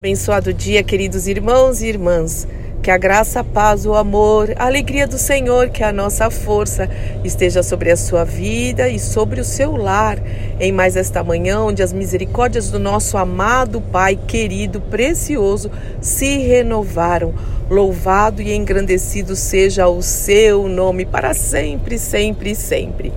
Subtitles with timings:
[0.00, 2.46] Abençoado dia, queridos irmãos e irmãs.
[2.80, 6.88] Que a graça, a paz, o amor, a alegria do Senhor, que a nossa força
[7.24, 10.22] esteja sobre a sua vida e sobre o seu lar.
[10.60, 15.68] Em mais esta manhã, onde as misericórdias do nosso amado Pai, querido, precioso,
[16.00, 17.34] se renovaram.
[17.68, 23.12] Louvado e engrandecido seja o seu nome para sempre, sempre, sempre.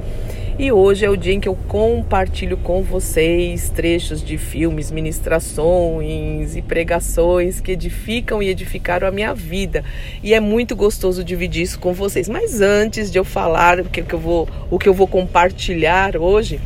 [0.60, 6.56] E hoje é o dia em que eu compartilho com vocês trechos de filmes, ministrações
[6.56, 9.84] e pregações que edificam e edificaram a minha vida.
[10.22, 12.28] E é muito gostoso dividir isso com vocês.
[12.28, 16.60] Mas antes de eu falar o que, eu vou, o que eu vou compartilhar hoje,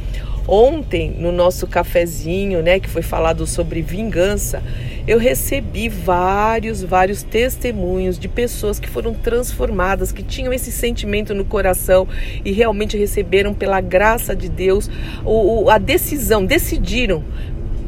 [0.48, 4.62] Ontem, no nosso cafezinho, né, que foi falado sobre vingança,
[5.08, 11.45] eu recebi vários, vários testemunhos de pessoas que foram transformadas, que tinham esse sentimento no
[11.45, 12.08] coração
[12.44, 14.90] e realmente receberam pela graça de Deus
[15.23, 17.23] o, a decisão, decidiram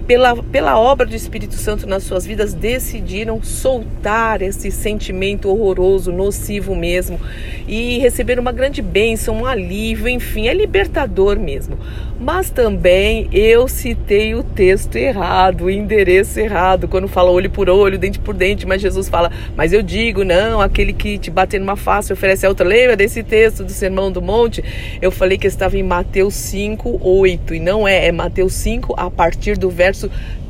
[0.07, 6.73] pela, pela obra do Espírito Santo nas suas vidas, decidiram soltar esse sentimento horroroso, nocivo
[6.73, 7.19] mesmo,
[7.67, 11.77] e receber uma grande bênção, um alívio, enfim, é libertador mesmo.
[12.19, 17.99] Mas também eu citei o texto errado, o endereço errado, quando fala olho por olho,
[17.99, 21.75] dente por dente, mas Jesus fala, mas eu digo, não, aquele que te bater numa
[21.75, 22.65] face oferece a outra.
[22.65, 24.63] Lembra desse texto do Sermão do Monte?
[25.01, 29.11] Eu falei que estava em Mateus 5, 8, e não é, é Mateus 5, a
[29.11, 29.96] partir do verso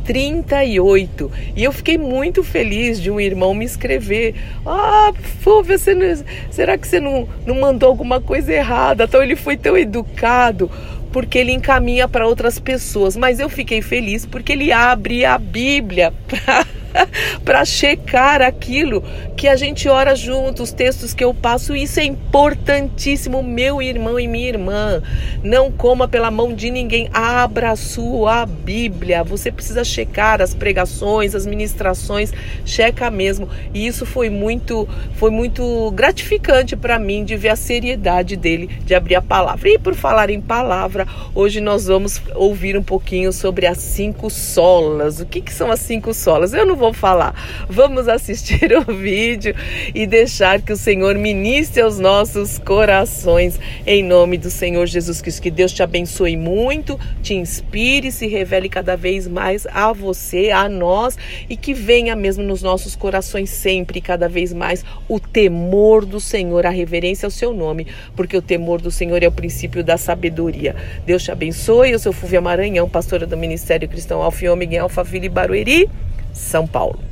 [0.06, 1.32] 38.
[1.56, 6.78] E eu fiquei muito feliz de um irmão me escrever: Ah, Fúvia, você não, será
[6.78, 9.04] que você não, não mandou alguma coisa errada?
[9.04, 10.72] Então ele foi tão educado
[11.12, 13.16] porque ele encaminha para outras pessoas.
[13.18, 16.66] Mas eu fiquei feliz porque ele abre a Bíblia para
[17.44, 19.04] para checar aquilo
[19.36, 21.76] que a gente ora junto, os textos que eu passo.
[21.76, 25.02] Isso é importantíssimo, meu irmão e minha irmã.
[25.44, 27.10] Não coma pela mão de ninguém.
[27.14, 29.24] Abra a sua Bíblia.
[29.24, 32.34] Você precisa checar as pregações, as ministrações,
[32.66, 33.48] checa mesmo.
[33.74, 38.96] E isso foi muito, foi muito gratificante para mim de ver a seriedade dele de
[38.96, 39.70] abrir a palavra.
[39.70, 45.20] E por falar em palavra, hoje nós vamos ouvir um pouquinho sobre as cinco solas.
[45.20, 46.54] O que, que são as cinco solas?
[46.54, 47.34] Eu não vou falar.
[47.70, 49.56] Vamos assistir o vídeo
[49.94, 55.42] e deixar que o Senhor ministre aos nossos corações em nome do Senhor Jesus Cristo.
[55.42, 60.68] Que Deus te abençoe muito, te inspire, se revele cada vez mais a você, a
[60.70, 61.18] nós
[61.50, 66.66] e que venha mesmo nos nossos corações sempre cada vez mais o temor do Senhor,
[66.66, 70.76] a reverência ao seu nome, porque o temor do Senhor é o princípio da sabedoria.
[71.06, 71.92] Deus te abençoe.
[71.92, 75.90] Eu sou Fúvia Maranhão, pastora do Ministério Cristão Alfa e Ômega em Alphaville, Barueri.
[76.34, 77.07] São Paulo.